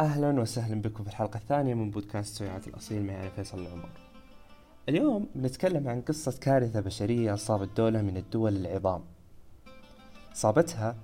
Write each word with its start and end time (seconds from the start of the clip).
أهلا 0.00 0.40
وسهلا 0.40 0.82
بكم 0.82 1.04
في 1.04 1.10
الحلقة 1.10 1.36
الثانية 1.36 1.74
من 1.74 1.90
بودكاست 1.90 2.36
سويعات 2.36 2.68
الأصيل 2.68 3.06
معي 3.06 3.30
فيصل 3.30 3.58
العمر. 3.58 3.88
اليوم 4.88 5.28
بنتكلم 5.34 5.88
عن 5.88 6.00
قصة 6.00 6.38
كارثة 6.40 6.80
بشرية 6.80 7.34
أصابت 7.34 7.76
دولة 7.76 8.02
من 8.02 8.16
الدول 8.16 8.56
العظام. 8.56 9.04
صابتها 10.32 10.96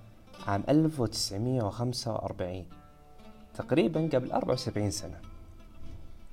عام 0.47 0.65
1945 0.69 2.67
تقريبا 3.55 4.09
قبل 4.13 4.33
74 4.33 4.91
سنة. 4.91 5.21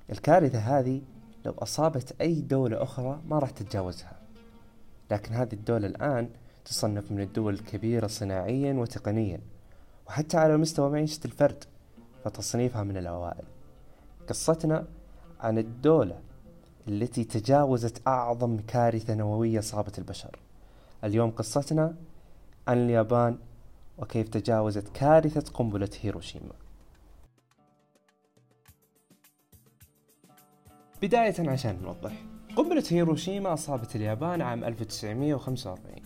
الكارثة 0.10 0.60
هذه 0.60 1.02
لو 1.46 1.54
أصابت 1.60 2.22
أي 2.22 2.42
دولة 2.42 2.84
أخرى 2.84 3.22
ما 3.28 3.40
راح 3.40 3.50
تتجاوزها. 3.50 4.20
لكن 5.12 5.34
هذه 5.34 5.54
الدولة 5.54 5.88
الآن 5.88 6.30
تصنف 6.66 7.12
من 7.12 7.22
الدول 7.22 7.54
الكبيرة 7.54 8.08
صناعيا 8.08 8.74
وتقنيا 8.74 9.42
وحتى 10.08 10.38
على 10.38 10.58
مستوى 10.58 10.90
معيشة 10.90 11.20
الفرد. 11.26 11.64
فتصنيفها 12.30 12.84
من 12.84 12.98
الأوائل. 12.98 13.44
قصتنا 14.30 14.88
عن 15.40 15.58
الدولة 15.58 16.20
التي 16.88 17.24
تجاوزت 17.24 18.08
أعظم 18.08 18.58
كارثة 18.58 19.14
نووية 19.14 19.60
صابت 19.60 20.00
البشر. 20.00 20.40
اليوم 21.04 21.32
قصتنا 21.32 21.96
عن 22.68 22.78
اليابان 22.78 23.38
وكيف 23.98 24.30
تجاوزت 24.30 24.88
كارثة 24.88 25.52
قنبلة 25.54 25.90
هيروشيما. 26.02 26.54
بداية 31.02 31.50
عشان 31.50 31.82
نوضح. 31.84 32.24
قنبلة 32.56 32.84
هيروشيما 32.90 33.54
أصابت 33.54 33.96
اليابان 33.96 34.42
عام 34.42 34.64
1945 34.64 36.02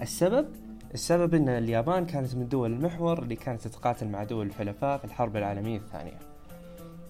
السبب؟ 0.00 0.63
السبب 0.94 1.34
إن 1.34 1.48
اليابان 1.48 2.06
كانت 2.06 2.34
من 2.34 2.48
دول 2.48 2.72
المحور 2.72 3.22
اللي 3.22 3.36
كانت 3.36 3.60
تتقاتل 3.60 4.08
مع 4.08 4.24
دول 4.24 4.46
الحلفاء 4.46 4.98
في 4.98 5.04
الحرب 5.04 5.36
العالمية 5.36 5.76
الثانية. 5.76 6.18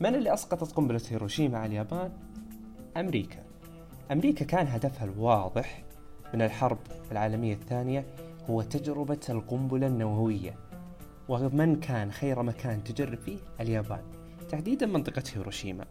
من 0.00 0.14
اللي 0.14 0.34
أسقطت 0.34 0.72
قنبلة 0.72 1.00
هيروشيما 1.10 1.58
على 1.58 1.66
اليابان؟ 1.66 2.12
أمريكا. 2.96 3.42
أمريكا 4.12 4.44
كان 4.44 4.66
هدفها 4.66 5.04
الواضح 5.04 5.84
من 6.34 6.42
الحرب 6.42 6.78
العالمية 7.12 7.54
الثانية 7.54 8.06
هو 8.50 8.62
تجربة 8.62 9.20
القنبلة 9.28 9.86
النووية. 9.86 10.54
ومن 11.28 11.80
كان 11.80 12.12
خير 12.12 12.42
مكان 12.42 12.84
تجرب 12.84 13.18
فيه؟ 13.18 13.38
اليابان. 13.60 14.02
تحديدا 14.50 14.86
منطقة 14.86 15.22
هيروشيما. 15.34 15.84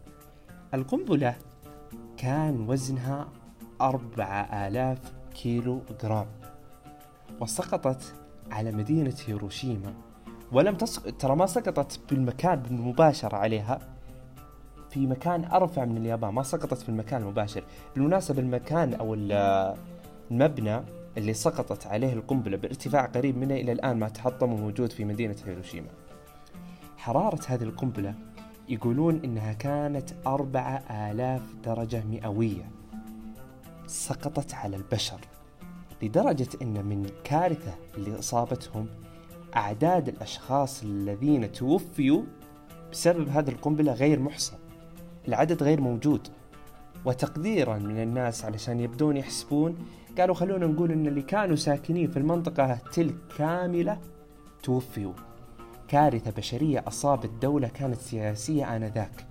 القنبلة 0.74 1.36
كان 2.16 2.68
وزنها 2.68 3.28
أربعة 3.80 4.68
آلاف 4.68 5.12
كيلو 5.34 5.82
جرام 6.02 6.26
وسقطت 7.40 8.14
على 8.50 8.72
مدينة 8.72 9.14
هيروشيما. 9.26 9.94
ولم 10.52 10.74
تسقط 10.74 11.14
ترى 11.14 11.36
ما 11.36 11.46
سقطت 11.46 12.00
بالمكان 12.10 12.62
بالمباشرة 12.62 13.36
عليها. 13.36 13.78
في 14.90 15.06
مكان 15.06 15.44
أرفع 15.44 15.84
من 15.84 15.96
اليابان 15.96 16.34
ما 16.34 16.42
سقطت 16.42 16.82
في 16.82 16.88
المكان 16.88 17.22
المباشر. 17.22 17.64
بالمناسبة 17.94 18.40
المكان 18.40 18.94
أو 18.94 19.14
المبنى 19.14 20.80
اللي 21.16 21.34
سقطت 21.34 21.86
عليه 21.86 22.12
القنبلة 22.12 22.56
بارتفاع 22.56 23.06
قريب 23.06 23.38
منه 23.38 23.54
إلى 23.54 23.72
الآن 23.72 23.98
ما 23.98 24.08
تحطم 24.08 24.52
وموجود 24.52 24.92
في 24.92 25.04
مدينة 25.04 25.36
هيروشيما. 25.46 25.88
حرارة 26.96 27.40
هذه 27.46 27.62
القنبلة 27.62 28.14
يقولون 28.68 29.20
إنها 29.24 29.52
كانت 29.52 30.10
أربعة 30.26 30.82
آلاف 30.90 31.42
درجة 31.64 32.02
مئوية. 32.04 32.70
سقطت 33.86 34.54
على 34.54 34.76
البشر. 34.76 35.20
لدرجة 36.04 36.48
أن 36.62 36.84
من 36.86 37.06
كارثة 37.24 37.74
اللي 37.96 38.18
أصابتهم 38.18 38.86
أعداد 39.56 40.08
الأشخاص 40.08 40.82
الذين 40.82 41.52
توفيوا 41.52 42.22
بسبب 42.92 43.28
هذه 43.28 43.48
القنبلة 43.48 43.92
غير 43.92 44.20
محصى 44.20 44.56
العدد 45.28 45.62
غير 45.62 45.80
موجود. 45.80 46.28
وتقديرا 47.04 47.78
من 47.78 48.02
الناس 48.02 48.44
علشان 48.44 48.80
يبدون 48.80 49.16
يحسبون 49.16 49.76
قالوا 50.18 50.34
خلونا 50.34 50.66
نقول 50.66 50.92
إن 50.92 51.06
اللي 51.06 51.22
كانوا 51.22 51.56
ساكنين 51.56 52.10
في 52.10 52.16
المنطقة 52.16 52.78
تلك 52.92 53.14
كاملة 53.38 53.98
توفيوا. 54.62 55.12
كارثة 55.88 56.30
بشرية 56.30 56.84
أصابت 56.86 57.30
دولة 57.42 57.68
كانت 57.68 57.98
سياسية 57.98 58.76
آنذاك. 58.76 59.26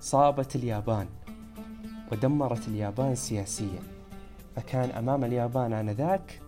صابت 0.00 0.56
اليابان. 0.56 1.06
ودمرت 2.12 2.68
اليابان 2.68 3.14
سياسيا. 3.14 3.99
فكان 4.56 4.90
أمام 4.90 5.24
اليابان 5.24 5.72
آنذاك 5.72 6.42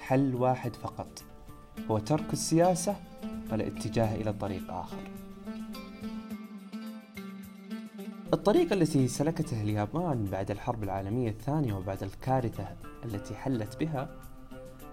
حل 0.00 0.34
واحد 0.34 0.76
فقط 0.76 1.24
هو 1.90 1.98
ترك 1.98 2.32
السياسة 2.32 2.96
والاتجاه 3.52 4.14
إلى 4.14 4.32
طريق 4.32 4.70
آخر. 4.70 4.96
الطريقة 8.32 8.74
التي 8.74 9.08
سلكتها 9.08 9.62
اليابان 9.62 10.24
بعد 10.24 10.50
الحرب 10.50 10.82
العالمية 10.82 11.30
الثانية 11.30 11.74
وبعد 11.74 12.02
الكارثة 12.02 12.68
التي 13.04 13.34
حلت 13.34 13.76
بها 13.80 14.08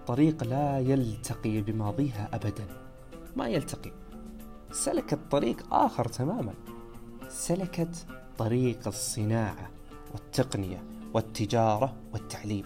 طريق 0.08 0.44
لا 0.44 0.80
يلتقي 0.80 1.62
بماضيها 1.62 2.30
أبدا. 2.34 2.66
ما 3.36 3.48
يلتقي. 3.48 3.92
سلكت 4.72 5.20
طريق 5.32 5.74
آخر 5.74 6.08
تماما. 6.08 6.54
سلكت 7.30 8.06
طريق 8.38 8.88
الصناعة 8.88 9.70
والتقنية. 10.14 10.84
والتجارة 11.14 11.94
والتعليم. 12.14 12.66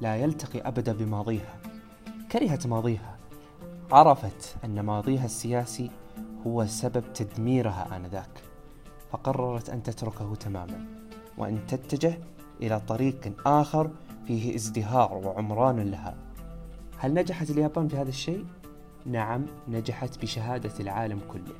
لا 0.00 0.16
يلتقي 0.16 0.60
أبدا 0.60 0.92
بماضيها. 0.92 1.60
كرهت 2.32 2.66
ماضيها. 2.66 3.16
عرفت 3.92 4.56
أن 4.64 4.80
ماضيها 4.80 5.24
السياسي 5.24 5.90
هو 6.46 6.66
سبب 6.66 7.12
تدميرها 7.12 7.96
آنذاك. 7.96 8.42
فقررت 9.10 9.70
أن 9.70 9.82
تتركه 9.82 10.34
تماما 10.34 10.86
وأن 11.38 11.66
تتجه 11.66 12.18
إلى 12.62 12.80
طريق 12.80 13.32
آخر 13.46 13.90
فيه 14.26 14.54
ازدهار 14.54 15.14
وعمران 15.14 15.80
لها. 15.80 16.16
هل 16.98 17.14
نجحت 17.14 17.50
اليابان 17.50 17.88
في 17.88 17.96
هذا 17.96 18.08
الشيء؟ 18.08 18.46
نعم 19.06 19.46
نجحت 19.68 20.18
بشهادة 20.22 20.72
العالم 20.80 21.20
كله. 21.28 21.54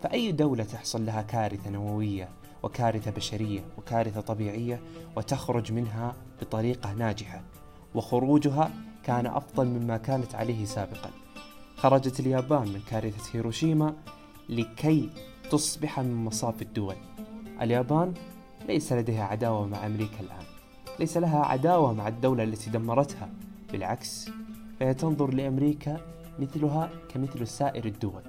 فأي 0.00 0.32
دولة 0.32 0.64
تحصل 0.64 1.06
لها 1.06 1.22
كارثة 1.22 1.70
نووية 1.70 2.28
وكارثة 2.62 3.10
بشرية 3.10 3.60
وكارثة 3.78 4.20
طبيعية 4.20 4.80
وتخرج 5.16 5.72
منها 5.72 6.14
بطريقة 6.40 6.92
ناجحة. 6.92 7.42
وخروجها 7.94 8.70
كان 9.04 9.26
أفضل 9.26 9.66
مما 9.66 9.96
كانت 9.96 10.34
عليه 10.34 10.64
سابقا. 10.64 11.10
خرجت 11.76 12.20
اليابان 12.20 12.68
من 12.68 12.80
كارثة 12.90 13.36
هيروشيما 13.36 13.94
لكي 14.48 15.10
تصبح 15.50 16.00
من 16.00 16.24
مصاف 16.24 16.62
الدول. 16.62 16.96
اليابان 17.62 18.14
ليس 18.68 18.92
لديها 18.92 19.24
عداوة 19.24 19.66
مع 19.66 19.86
أمريكا 19.86 20.20
الآن. 20.20 20.44
ليس 20.98 21.16
لها 21.16 21.44
عداوة 21.44 21.92
مع 21.92 22.08
الدولة 22.08 22.44
التي 22.44 22.70
دمرتها. 22.70 23.28
بالعكس 23.72 24.30
فهي 24.80 24.94
تنظر 24.94 25.34
لأمريكا 25.34 26.00
مثلها 26.38 26.90
كمثل 27.08 27.46
سائر 27.46 27.84
الدول 27.84 28.22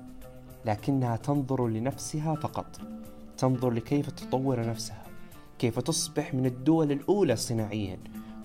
لكنها 0.66 1.18
تنظر 1.18 1.68
لنفسها 1.68 2.36
فقط. 2.36 2.97
تنظر 3.38 3.70
لكيف 3.70 4.10
تطور 4.12 4.70
نفسها 4.70 5.04
كيف 5.60 5.80
تصبح 5.80 6.34
من 6.34 6.46
الدول 6.46 6.92
الأولى 6.92 7.36
صناعيا 7.36 8.00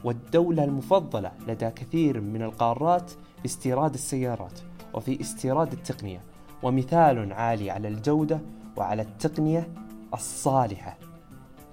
والدولة 0.05 0.65
المفضلة 0.65 1.33
لدى 1.49 1.71
كثير 1.71 2.21
من 2.21 2.43
القارات 2.43 3.11
في 3.11 3.45
استيراد 3.45 3.95
السيارات 3.95 4.61
وفي 4.95 5.21
استيراد 5.21 5.73
التقنية 5.73 6.21
ومثال 6.63 7.33
عالي 7.33 7.71
على 7.71 7.89
الجودة 7.89 8.41
وعلى 8.77 9.03
التقنية 9.03 9.69
الصالحة. 10.15 10.99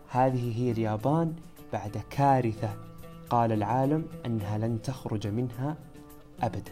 هذه 0.10 0.58
هي 0.58 0.72
اليابان 0.72 1.34
بعد 1.74 2.02
كارثة 2.10 2.70
قال 3.30 3.52
العالم 3.52 4.06
أنها 4.26 4.58
لن 4.58 4.82
تخرج 4.82 5.28
منها 5.28 5.78
أبداً. 6.42 6.69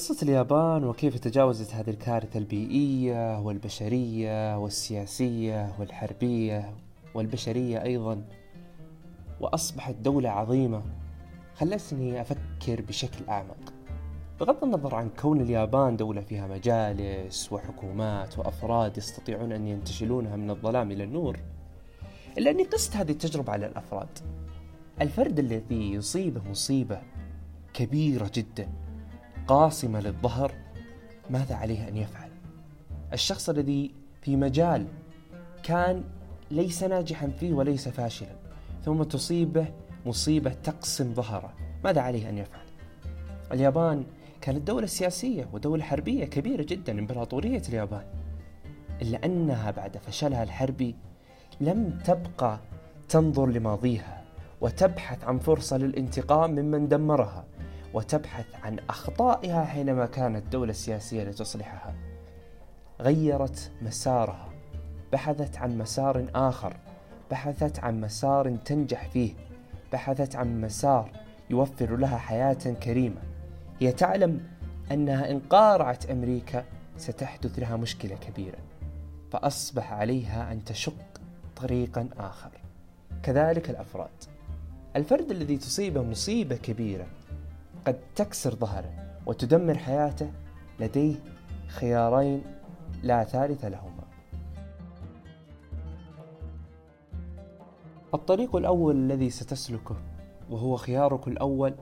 قصة 0.00 0.22
اليابان 0.22 0.84
وكيف 0.84 1.18
تجاوزت 1.18 1.74
هذه 1.74 1.90
الكارثة 1.90 2.38
البيئية 2.38 3.40
والبشرية 3.40 4.58
والسياسية 4.58 5.74
والحربية 5.78 6.74
والبشرية 7.14 7.82
أيضا 7.82 8.22
وأصبحت 9.40 9.94
دولة 9.94 10.28
عظيمة. 10.30 10.82
خلتني 11.54 12.20
أفكر 12.20 12.80
بشكل 12.88 13.28
أعمق. 13.28 13.72
بغض 14.40 14.64
النظر 14.64 14.94
عن 14.94 15.08
كون 15.08 15.40
اليابان 15.40 15.96
دولة 15.96 16.20
فيها 16.20 16.46
مجالس 16.46 17.52
وحكومات 17.52 18.38
وأفراد 18.38 18.98
يستطيعون 18.98 19.52
أن 19.52 19.66
ينتشلونها 19.66 20.36
من 20.36 20.50
الظلام 20.50 20.90
إلى 20.90 21.04
النور 21.04 21.38
إلا 22.38 22.50
أني 22.50 22.62
قست 22.62 22.96
هذه 22.96 23.10
التجربة 23.10 23.52
على 23.52 23.66
الأفراد. 23.66 24.18
الفرد 25.00 25.38
الذي 25.38 25.92
يصيبه 25.92 26.40
مصيبة 26.50 27.02
كبيرة 27.74 28.30
جدا. 28.34 28.68
قاصمة 29.48 30.00
للظهر 30.00 30.52
ماذا 31.30 31.54
عليه 31.54 31.88
أن 31.88 31.96
يفعل؟ 31.96 32.30
الشخص 33.12 33.48
الذي 33.48 33.90
في 34.22 34.36
مجال 34.36 34.86
كان 35.62 36.04
ليس 36.50 36.82
ناجحا 36.82 37.28
فيه 37.28 37.52
وليس 37.52 37.88
فاشلا 37.88 38.36
ثم 38.84 39.02
تصيبه 39.02 39.66
مصيبة 40.06 40.52
تقسم 40.52 41.14
ظهره 41.14 41.52
ماذا 41.84 42.00
عليه 42.00 42.28
أن 42.28 42.38
يفعل؟ 42.38 42.66
اليابان 43.52 44.04
كانت 44.40 44.66
دولة 44.66 44.86
سياسية 44.86 45.48
ودولة 45.52 45.84
حربية 45.84 46.24
كبيرة 46.24 46.62
جدا 46.62 46.98
إمبراطورية 46.98 47.62
اليابان 47.68 48.04
إلا 49.02 49.24
أنها 49.24 49.70
بعد 49.70 49.96
فشلها 49.96 50.42
الحربي 50.42 50.94
لم 51.60 51.98
تبقى 52.04 52.58
تنظر 53.08 53.46
لماضيها 53.46 54.22
وتبحث 54.60 55.24
عن 55.24 55.38
فرصة 55.38 55.76
للانتقام 55.76 56.50
ممن 56.50 56.88
دمرها 56.88 57.44
وتبحث 57.94 58.46
عن 58.62 58.78
أخطائها 58.90 59.64
حينما 59.64 60.06
كانت 60.06 60.44
الدولة 60.44 60.70
السياسية 60.70 61.24
لتصلحها. 61.24 61.94
غيرت 63.00 63.70
مسارها. 63.82 64.48
بحثت 65.12 65.56
عن 65.56 65.78
مسار 65.78 66.26
آخر. 66.34 66.76
بحثت 67.30 67.78
عن 67.78 68.00
مسار 68.00 68.56
تنجح 68.56 69.08
فيه. 69.08 69.32
بحثت 69.92 70.36
عن 70.36 70.60
مسار 70.60 71.10
يوفر 71.50 71.96
لها 71.96 72.18
حياة 72.18 72.74
كريمة. 72.82 73.22
هي 73.80 73.92
تعلم 73.92 74.40
أنها 74.92 75.30
إن 75.30 75.38
قارعت 75.38 76.10
أمريكا 76.10 76.64
ستحدث 76.96 77.58
لها 77.58 77.76
مشكلة 77.76 78.16
كبيرة. 78.16 78.58
فأصبح 79.30 79.92
عليها 79.92 80.52
أن 80.52 80.64
تشق 80.64 81.20
طريقا 81.56 82.08
آخر. 82.18 82.50
كذلك 83.22 83.70
الأفراد. 83.70 84.10
الفرد 84.96 85.30
الذي 85.30 85.56
تصيبه 85.56 86.02
مصيبة 86.02 86.56
كبيرة 86.56 87.06
قد 87.90 88.00
تكسر 88.14 88.54
ظهره 88.54 88.92
وتدمر 89.26 89.78
حياته 89.78 90.30
لديه 90.80 91.14
خيارين 91.68 92.42
لا 93.02 93.24
ثالث 93.24 93.64
لهما. 93.64 94.04
الطريق 98.14 98.56
الأول 98.56 98.96
الذي 98.96 99.30
ستسلكه 99.30 99.96
وهو 100.50 100.76
خيارك 100.76 101.28
الأول 101.28 101.74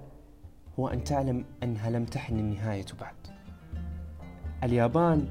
هو 0.79 0.89
أن 0.89 1.05
تعلم 1.05 1.45
أنها 1.63 1.91
لم 1.91 2.05
تحن 2.05 2.39
النهاية 2.39 2.87
بعد. 3.01 3.15
اليابان 4.65 5.29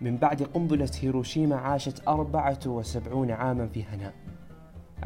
من 0.00 0.16
بعد 0.16 0.42
قنبلة 0.42 0.90
هيروشيما 1.00 1.56
عاشت 1.56 2.08
74 2.08 3.30
عاما 3.30 3.66
في 3.66 3.84
هناء 3.84 4.14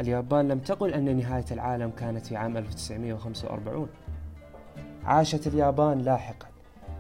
اليابان 0.01 0.49
لم 0.49 0.59
تقل 0.59 0.95
أن 0.95 1.17
نهاية 1.17 1.45
العالم 1.51 1.91
كانت 1.91 2.27
في 2.27 2.37
عام 2.37 2.57
1945 2.57 3.89
عاشت 5.07 5.47
اليابان 5.47 5.99
لاحقا 5.99 6.47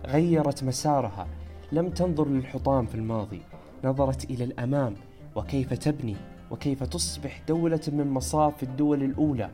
غيرت 0.06 0.64
مسارها. 0.64 1.26
لم 1.72 1.88
تنظر 1.90 2.28
للحطام 2.28 2.86
في 2.86 2.94
الماضي 2.94 3.42
نظرت 3.84 4.24
إلى 4.24 4.44
الأمام. 4.44 4.94
وكيف 5.36 5.72
تبني؟ 5.72 6.16
وكيف 6.50 6.82
تصبح 6.82 7.40
دولة 7.48 7.80
من 7.88 8.10
مصاف 8.10 8.62
الدول 8.62 9.02
الأولى؟ 9.02 9.50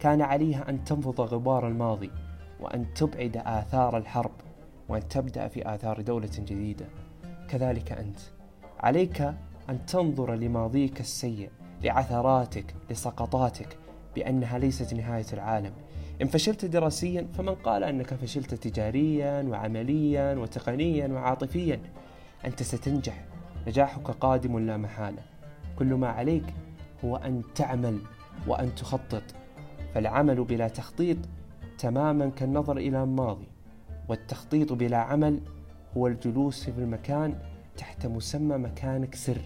كان 0.00 0.22
عليها 0.22 0.70
أن 0.70 0.84
تنفض 0.84 1.20
غبار 1.20 1.68
الماضي 1.68 2.10
وأن 2.60 2.94
تبعد 2.94 3.36
آثار 3.36 3.96
الحرب 3.96 4.32
وأن 4.88 5.08
تبدأ 5.08 5.48
في 5.48 5.74
آثار 5.74 6.00
دولة 6.00 6.30
جديدة. 6.38 6.86
كذلك 7.48 7.92
أنت. 7.92 8.18
عليك 8.80 9.20
أن 9.70 9.86
تنظر 9.86 10.34
لماضيك 10.34 11.00
السيء 11.00 11.50
لعثراتك 11.82 12.74
لسقطاتك 12.90 13.78
بأنها 14.14 14.58
ليست 14.58 14.94
نهاية 14.94 15.26
العالم. 15.32 15.72
إن 16.22 16.28
فشلت 16.28 16.64
دراسيا 16.64 17.26
فمن 17.34 17.54
قال 17.54 17.84
أنك 17.84 18.14
فشلت 18.14 18.54
تجاريا 18.54 19.42
وعمليا 19.42 20.34
وتقنيا 20.34 21.08
وعاطفيا 21.08 21.80
أنت 22.44 22.62
ستنجح. 22.62 23.24
نجاحك 23.66 24.10
قادم 24.10 24.58
لا 24.58 24.76
محالة. 24.76 25.22
كل 25.78 25.94
ما 25.94 26.08
عليك 26.08 26.44
هو 27.04 27.16
أن 27.16 27.42
تعمل 27.54 27.98
وأن 28.46 28.74
تخطط. 28.74 29.22
فالعمل 29.94 30.44
بلا 30.44 30.68
تخطيط 30.68 31.16
تماما 31.78 32.28
كالنظر 32.28 32.76
إلى 32.76 33.02
الماضي. 33.02 33.48
والتخطيط 34.08 34.72
بلا 34.72 34.98
عمل 34.98 35.40
هو 35.96 36.06
الجلوس 36.06 36.70
في 36.70 36.78
المكان 36.78 37.34
تحت 37.76 38.06
مسمى 38.06 38.56
مكانك 38.56 39.14
سر. 39.14 39.40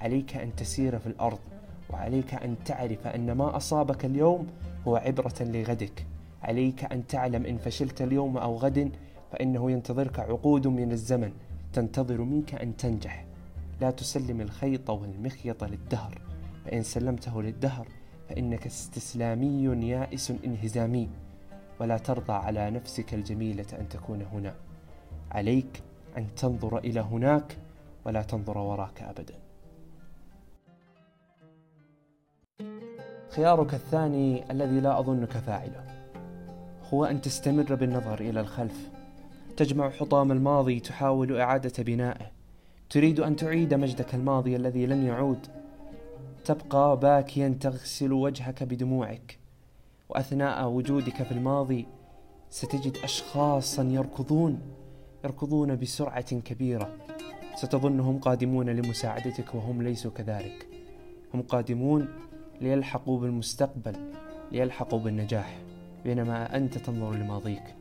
عليك 0.00 0.36
أن 0.36 0.56
تسير 0.56 0.98
في 0.98 1.06
الأرض 1.06 1.38
وعليك 1.90 2.34
أن 2.34 2.56
تعرف 2.64 3.06
أن 3.06 3.32
ما 3.32 3.56
أصابك 3.56 4.04
اليوم 4.04 4.46
هو 4.88 4.96
عبرة 4.96 5.34
لغدك. 5.40 6.06
عليك 6.42 6.84
أن 6.92 7.06
تعلم 7.06 7.46
إن 7.46 7.58
فشلت 7.58 8.02
اليوم 8.02 8.36
أو 8.36 8.56
غد 8.56 8.92
فإنه 9.32 9.70
ينتظرك 9.70 10.20
عقود 10.20 10.66
من 10.66 10.92
الزمن 10.92 11.32
تنتظر 11.72 12.20
منك 12.20 12.54
أن 12.54 12.76
تنجح. 12.76 13.24
لا 13.80 13.90
تسلم 13.90 14.40
الخيط 14.40 14.90
والمخيط 14.90 15.64
للدهر 15.64 16.20
فإن 16.64 16.82
سلمته 16.82 17.42
للدهر 17.42 17.88
فإنك 18.28 18.66
استسلامي 18.66 19.86
يائس 19.88 20.32
انهزامي. 20.44 21.08
ولا 21.80 21.98
ترضى 21.98 22.32
على 22.32 22.70
نفسك 22.70 23.14
الجميلة 23.14 23.66
أن 23.80 23.88
تكون 23.88 24.22
هنا. 24.22 24.54
عليك 25.30 25.82
أن 26.18 26.34
تنظر 26.34 26.78
إلى 26.78 27.00
هناك 27.00 27.56
ولا 28.04 28.22
تنظر 28.22 28.58
وراك 28.58 29.02
أبدا. 29.02 29.43
خيارك 33.34 33.74
الثاني 33.74 34.50
الذي 34.50 34.80
لا 34.80 34.98
أظنك 34.98 35.30
فاعله. 35.30 35.84
هو 36.92 37.04
أن 37.04 37.20
تستمر 37.20 37.74
بالنظر 37.74 38.20
إلى 38.20 38.40
الخلف. 38.40 38.90
تجمع 39.56 39.90
حطام 39.90 40.32
الماضي 40.32 40.80
تحاول 40.80 41.40
إعادة 41.40 41.82
بنائه. 41.82 42.30
تريد 42.90 43.20
أن 43.20 43.36
تعيد 43.36 43.74
مجدك 43.74 44.14
الماضي 44.14 44.56
الذي 44.56 44.86
لن 44.86 45.06
يعود. 45.06 45.46
تبقى 46.44 46.98
باكيا 47.00 47.58
تغسل 47.60 48.12
وجهك 48.12 48.62
بدموعك. 48.62 49.38
وأثناء 50.08 50.68
وجودك 50.68 51.22
في 51.22 51.32
الماضي 51.32 51.86
ستجد 52.50 52.96
أشخاصا 53.04 53.82
يركضون 53.82 54.60
يركضون 55.24 55.76
بسرعة 55.76 56.40
كبيرة. 56.40 56.96
ستظنهم 57.56 58.18
قادمون 58.18 58.70
لمساعدتك 58.70 59.54
وهم 59.54 59.82
ليسوا 59.82 60.10
كذلك. 60.10 60.68
هم 61.34 61.42
قادمون 61.42 62.08
ليلحقوا 62.64 63.20
بالمستقبل 63.20 63.96
ليلحقوا 64.52 64.98
بالنجاح 64.98 65.58
بينما 66.04 66.56
أنت 66.56 66.78
تنظر 66.78 67.12
لماضيك. 67.14 67.74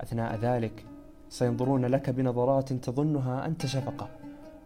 أثناء 0.00 0.36
ذلك 0.36 0.84
سينظرون 1.28 1.84
لك 1.84 2.10
بنظرات 2.10 2.72
تظنها 2.72 3.46
أنت 3.46 3.66
شفقة 3.66 4.08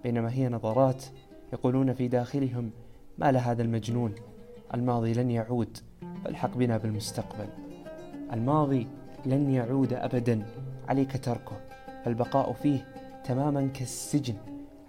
بينما 0.03 0.33
هي 0.33 0.49
نظرات 0.49 1.05
يقولون 1.53 1.95
في 1.95 2.09
داخلهم 2.09 2.71
ما 3.19 3.33
لهذا 3.33 3.63
المجنون؟ 3.63 4.15
الماضي 4.75 5.13
لن 5.13 5.31
يعود 5.31 5.79
فالحق 6.25 6.57
بنا 6.57 6.77
بالمستقبل. 6.77 7.49
الماضي 8.33 8.87
لن 9.27 9.51
يعود 9.51 9.93
أبدا 9.93 10.47
عليك 10.89 11.25
تركه. 11.25 11.57
فالبقاء 12.05 12.53
فيه 12.53 12.87
تماما 13.25 13.67
كالسجن 13.67 14.35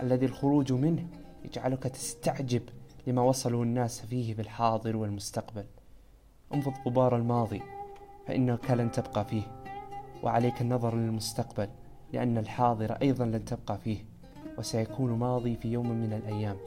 الذي 0.01 0.25
الخروج 0.25 0.74
منه 0.74 1.07
يجعلك 1.45 1.83
تستعجب 1.83 2.62
لما 3.07 3.21
وصلوا 3.21 3.63
الناس 3.63 4.01
فيه 4.05 4.35
بالحاضر 4.35 4.97
والمستقبل. 4.97 5.65
انفض 6.53 6.73
غبار 6.87 7.15
الماضي 7.15 7.61
فإنك 8.27 8.71
لن 8.71 8.91
تبقى 8.91 9.25
فيه 9.25 9.41
وعليك 10.23 10.61
النظر 10.61 10.95
للمستقبل 10.95 11.69
لأن 12.13 12.37
الحاضر 12.37 12.91
أيضا 12.91 13.25
لن 13.25 13.45
تبقى 13.45 13.77
فيه 13.77 14.05
وسيكون 14.57 15.11
ماضي 15.11 15.55
في 15.55 15.71
يوم 15.71 15.91
من 15.91 16.13
الأيام. 16.13 16.57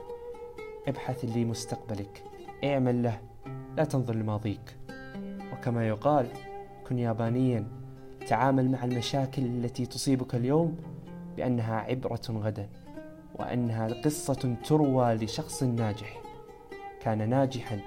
ابحث 0.89 1.25
لمستقبلك 1.25 2.25
اعمل 2.65 3.03
له 3.03 3.21
لا 3.77 3.85
تنظر 3.85 4.15
لماضيك. 4.15 4.77
وكما 5.53 5.89
يقال 5.89 6.27
كن 6.89 6.99
يابانيا 6.99 7.67
تعامل 8.29 8.71
مع 8.71 8.85
المشاكل 8.85 9.43
التي 9.43 9.87
تصيبك 9.87 10.35
اليوم 10.35 10.77
بأنها 11.37 11.77
عبرة 11.77 12.23
غدا 12.31 12.69
وأنها 13.35 13.89
قصة 14.05 14.57
تروى 14.65 15.15
لشخص 15.15 15.63
ناجح. 15.63 16.30
كان 17.01 17.29
ناجحا 17.29 17.81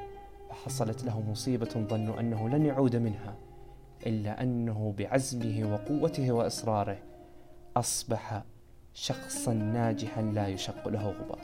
فحصلت 0.50 1.03
له 1.03 1.22
مصيبة 1.22 1.70
ظنوا 1.89 2.20
أنه 2.20 2.50
لن 2.50 2.65
يعود 2.65 2.96
منها 2.96 3.36
إلا 4.08 4.43
أنه 4.43 4.93
بعزمه 4.98 5.74
وقوته 5.74 6.32
وإصراره 6.32 6.98
أصبح 7.77 8.43
شخصا 8.93 9.53
ناجحا 9.53 10.22
لا 10.22 10.48
يشق 10.48 10.88
له 10.88 11.10
غبار. 11.10 11.39